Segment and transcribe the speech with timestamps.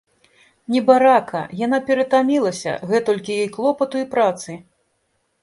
[0.75, 4.59] Небарака, яна ператамілася, гэтулькі ёй клопату і працы!